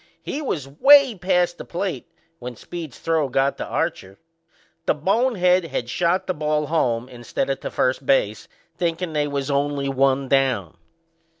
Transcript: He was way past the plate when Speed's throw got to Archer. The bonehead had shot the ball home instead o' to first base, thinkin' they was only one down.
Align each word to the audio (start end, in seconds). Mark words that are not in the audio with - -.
He 0.23 0.41
was 0.41 0.67
way 0.67 1.13
past 1.13 1.59
the 1.59 1.63
plate 1.63 2.07
when 2.39 2.55
Speed's 2.55 2.97
throw 2.97 3.29
got 3.29 3.59
to 3.59 3.65
Archer. 3.65 4.17
The 4.87 4.95
bonehead 4.95 5.65
had 5.65 5.91
shot 5.91 6.25
the 6.25 6.33
ball 6.33 6.65
home 6.65 7.07
instead 7.07 7.51
o' 7.51 7.53
to 7.53 7.69
first 7.69 8.03
base, 8.03 8.47
thinkin' 8.75 9.13
they 9.13 9.27
was 9.27 9.51
only 9.51 9.89
one 9.89 10.27
down. 10.27 10.75